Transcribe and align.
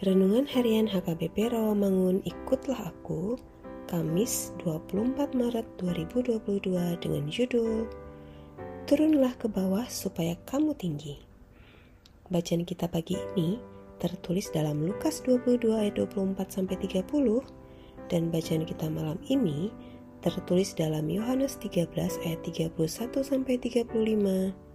Renungan 0.00 0.48
Harian 0.48 0.88
HKBP 0.88 1.52
Rawamangun 1.52 2.24
Ikutlah 2.24 2.88
Aku 2.88 3.36
Kamis 3.84 4.48
24 4.64 5.36
Maret 5.36 5.68
2022 5.76 6.40
dengan 7.04 7.28
judul 7.28 7.84
Turunlah 8.88 9.36
ke 9.36 9.52
bawah 9.52 9.84
supaya 9.92 10.40
kamu 10.48 10.72
tinggi. 10.80 11.20
Bacaan 12.32 12.64
kita 12.64 12.88
pagi 12.88 13.20
ini 13.36 13.60
tertulis 14.00 14.48
dalam 14.48 14.80
Lukas 14.80 15.20
22 15.20 15.68
ayat 15.68 16.00
24 16.00 16.48
sampai 16.48 16.80
30 16.80 17.04
dan 18.08 18.32
bacaan 18.32 18.64
kita 18.64 18.88
malam 18.88 19.20
ini 19.28 19.68
tertulis 20.24 20.72
dalam 20.72 21.12
Yohanes 21.12 21.60
13 21.60 21.92
ayat 22.24 22.40
31 22.48 22.72
sampai 23.20 23.60
35 23.60 24.69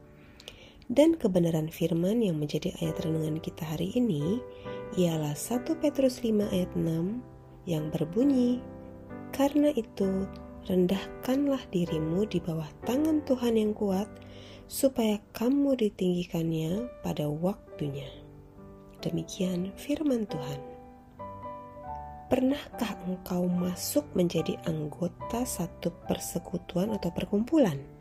dan 0.90 1.18
kebenaran 1.18 1.74
firman 1.74 2.22
yang 2.22 2.38
menjadi 2.38 2.70
ayat 2.78 3.02
renungan 3.02 3.42
kita 3.42 3.66
hari 3.66 3.90
ini 3.98 4.38
ialah 5.02 5.34
1 5.34 5.66
Petrus 5.82 6.22
5 6.22 6.46
ayat 6.54 6.70
6 6.78 7.22
yang 7.66 7.90
berbunyi, 7.90 8.62
Karena 9.34 9.74
itu, 9.74 10.30
rendahkanlah 10.70 11.60
dirimu 11.74 12.24
di 12.30 12.40
bawah 12.40 12.70
tangan 12.88 13.20
Tuhan 13.28 13.60
yang 13.60 13.76
kuat, 13.76 14.08
supaya 14.70 15.20
kamu 15.36 15.76
ditinggikannya 15.76 16.88
pada 17.04 17.28
waktunya. 17.28 18.08
Demikian 19.04 19.76
firman 19.76 20.24
Tuhan. 20.30 20.62
Pernahkah 22.32 22.96
engkau 23.06 23.46
masuk 23.46 24.08
menjadi 24.18 24.58
anggota 24.66 25.46
satu 25.46 25.94
persekutuan 26.10 26.96
atau 26.96 27.12
perkumpulan? 27.12 27.95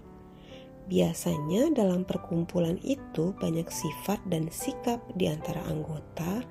Biasanya 0.84 1.72
dalam 1.72 2.04
perkumpulan 2.04 2.76
itu 2.84 3.32
banyak 3.40 3.64
sifat 3.72 4.20
dan 4.28 4.52
sikap 4.52 5.00
di 5.16 5.32
antara 5.32 5.64
anggota 5.64 6.44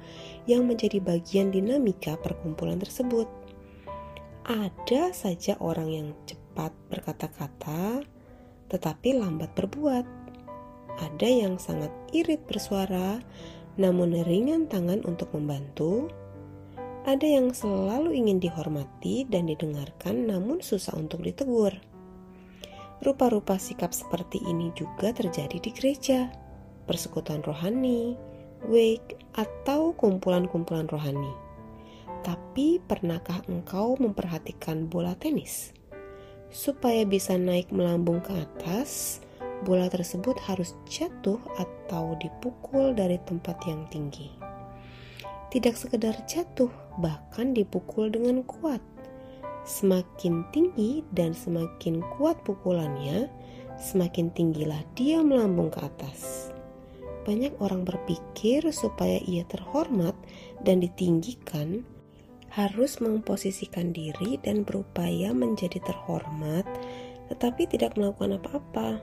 yang 0.49 0.66
menjadi 0.66 0.97
bagian 0.97 1.53
dinamika 1.53 2.17
perkumpulan 2.17 2.81
tersebut. 2.81 3.29
Ada 4.49 5.13
saja 5.13 5.53
orang 5.61 5.89
yang 5.93 6.07
cepat 6.25 6.73
berkata-kata 6.89 8.01
tetapi 8.73 9.22
lambat 9.22 9.53
berbuat. 9.53 10.05
Ada 10.97 11.29
yang 11.29 11.61
sangat 11.61 11.93
irit 12.09 12.41
bersuara 12.49 13.22
namun 13.77 14.17
ringan 14.25 14.66
tangan 14.66 15.05
untuk 15.05 15.29
membantu. 15.38 16.09
Ada 17.05 17.38
yang 17.38 17.53
selalu 17.53 18.17
ingin 18.17 18.41
dihormati 18.41 19.29
dan 19.29 19.45
didengarkan 19.45 20.25
namun 20.25 20.66
susah 20.66 20.97
untuk 20.97 21.22
ditegur 21.22 21.92
Rupa-rupa 23.03 23.59
sikap 23.59 23.91
seperti 23.91 24.40
ini 24.47 24.72
juga 24.80 25.12
terjadi 25.12 25.59
di 25.59 25.75
gereja, 25.75 26.31
persekutuan 26.88 27.44
rohani, 27.44 28.16
wake, 28.72 29.19
atau 29.36 29.91
kumpulan-kumpulan 30.00 30.88
rohani. 30.88 31.36
Tapi 32.24 32.80
pernahkah 32.80 33.44
engkau 33.52 34.00
memperhatikan 34.00 34.88
bola 34.88 35.19
tenis? 35.19 35.75
Supaya 36.47 37.03
bisa 37.03 37.36
naik 37.36 37.75
melambung 37.75 38.24
ke 38.24 38.40
atas, 38.40 39.20
bola 39.68 39.91
tersebut 39.91 40.40
harus 40.47 40.72
jatuh 40.88 41.44
atau 41.59 42.16
dipukul 42.23 42.96
dari 42.96 43.20
tempat 43.28 43.59
yang 43.67 43.84
tinggi. 43.91 44.32
Tidak 45.52 45.76
sekedar 45.76 46.16
jatuh, 46.23 46.72
bahkan 47.03 47.52
dipukul 47.52 48.08
dengan 48.08 48.47
kuat 48.47 48.79
Semakin 49.63 50.43
tinggi 50.51 51.07
dan 51.15 51.31
semakin 51.31 52.03
kuat 52.19 52.35
pukulannya, 52.43 53.31
semakin 53.79 54.27
tinggilah 54.35 54.83
dia 54.91 55.23
melambung 55.23 55.71
ke 55.71 55.79
atas. 55.79 56.51
Banyak 57.23 57.55
orang 57.63 57.87
berpikir 57.87 58.67
supaya 58.75 59.23
ia 59.23 59.47
terhormat 59.47 60.11
dan 60.67 60.83
ditinggikan, 60.83 61.87
harus 62.51 62.99
memposisikan 62.99 63.95
diri 63.95 64.35
dan 64.43 64.67
berupaya 64.67 65.31
menjadi 65.31 65.79
terhormat, 65.79 66.67
tetapi 67.31 67.63
tidak 67.63 67.95
melakukan 67.95 68.43
apa-apa. 68.43 68.99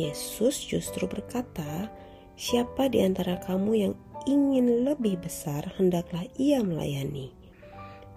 Yesus 0.00 0.56
justru 0.64 1.04
berkata, 1.04 1.92
"Siapa 2.40 2.88
di 2.88 3.04
antara 3.04 3.36
kamu 3.44 3.72
yang 3.76 3.94
ingin 4.24 4.88
lebih 4.88 5.20
besar, 5.20 5.68
hendaklah 5.76 6.24
ia 6.40 6.64
melayani." 6.64 7.39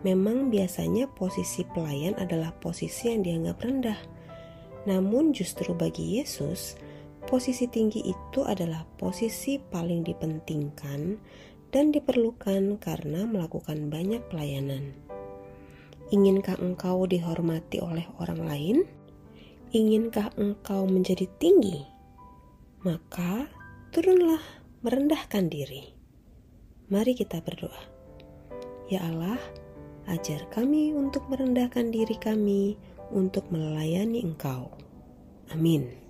Memang 0.03 0.51
biasanya 0.51 1.07
posisi 1.07 1.63
pelayan 1.63 2.19
adalah 2.19 2.51
posisi 2.59 3.07
yang 3.07 3.23
dianggap 3.23 3.57
rendah. 3.63 3.99
Namun 4.83 5.31
justru 5.31 5.71
bagi 5.71 6.19
Yesus, 6.19 6.75
posisi 7.23 7.71
tinggi 7.71 8.03
itu 8.03 8.43
adalah 8.43 8.83
posisi 8.99 9.55
paling 9.55 10.03
dipentingkan 10.03 11.15
dan 11.71 11.95
diperlukan 11.95 12.83
karena 12.83 13.23
melakukan 13.23 13.87
banyak 13.87 14.19
pelayanan. 14.27 14.91
Inginkah 16.11 16.59
engkau 16.59 17.07
dihormati 17.07 17.79
oleh 17.79 18.05
orang 18.19 18.43
lain? 18.43 18.77
Inginkah 19.73 20.35
engkau 20.37 20.85
menjadi 20.85 21.25
tinggi? 21.41 21.81
Maka 22.83 23.49
turunlah 23.89 24.43
merendahkan 24.83 25.47
diri. 25.47 25.95
Mari 26.91 27.15
kita 27.15 27.39
berdoa. 27.41 27.81
Ya 28.91 29.01
Allah, 29.01 29.39
Ajar 30.13 30.45
kami 30.53 30.93
untuk 30.93 31.25
merendahkan 31.25 31.89
diri 31.89 32.13
kami 32.21 32.77
untuk 33.09 33.49
melayani 33.49 34.21
Engkau. 34.21 34.69
Amin. 35.49 36.02